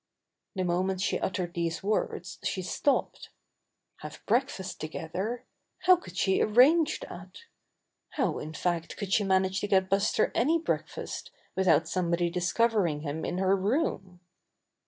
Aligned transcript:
The 0.55 0.63
moment 0.63 0.99
she 0.99 1.19
uttered 1.19 1.53
these 1.53 1.83
words 1.83 2.39
she 2.43 2.63
stopped. 2.63 3.29
Have 3.97 4.23
breakfast 4.25 4.81
together? 4.81 5.45
How 5.81 5.95
could 5.95 6.17
she 6.17 6.41
arrange 6.41 7.01
that? 7.01 7.41
How, 8.09 8.39
in 8.39 8.55
fact, 8.55 8.97
could 8.97 9.13
she 9.13 9.23
manage 9.23 9.61
to 9.61 9.67
get 9.67 9.91
Buster 9.91 10.31
any 10.33 10.57
breakfast 10.57 11.29
with 11.55 11.67
out 11.67 11.87
somebody 11.87 12.31
discovering 12.31 13.01
him 13.01 13.23
in 13.23 13.37
her 13.37 13.55
room? 13.55 14.21